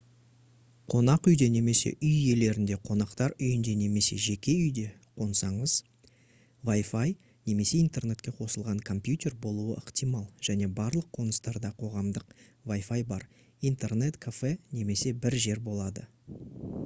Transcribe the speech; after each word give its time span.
қонақ 0.91 1.27
үйде 1.31 1.47
немесе 1.55 1.89
үй 2.05 2.13
иелерінде 2.19 2.75
қонақтар 2.87 3.33
үйінде 3.47 3.73
немесе 3.81 4.15
жеке 4.27 4.55
үйде 4.61 4.85
қонсаңыз 5.21 5.75
wi-fi 6.69 7.03
немесе 7.51 7.81
интернетке 7.85 8.33
қосылған 8.39 8.81
компьютер 8.89 9.37
болуы 9.45 9.77
ықтимал 9.83 10.25
және 10.49 10.71
барлық 10.81 11.11
қоныстарда 11.19 11.71
қоғамдық 11.83 12.33
wi-fi 12.73 12.99
бар 13.13 13.27
интернет 13.73 14.17
кафе 14.27 14.51
немесе 14.81 15.15
бір 15.27 15.39
жер 15.45 15.63
болады 15.71 16.09